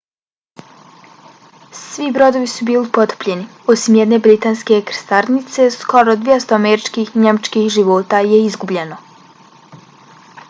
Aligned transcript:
svi 1.79 2.05
brodovi 2.15 2.47
su 2.53 2.65
bili 2.69 2.89
potopljeni 2.99 3.45
osim 3.73 3.97
jedne 3.99 4.19
britanske 4.27 4.79
krstarice. 4.91 5.67
skoro 5.75 6.15
200 6.23 6.55
američkih 6.59 7.11
i 7.19 7.23
njemačkih 7.27 7.67
života 7.77 8.23
je 8.33 8.41
izgubljeno 8.47 8.97